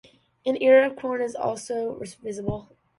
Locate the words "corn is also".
0.95-1.93